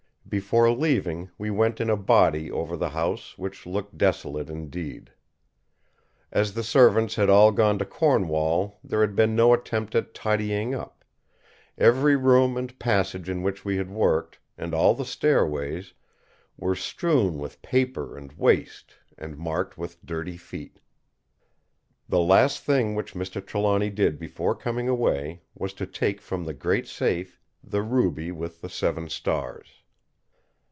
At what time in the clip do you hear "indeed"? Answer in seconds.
4.49-5.11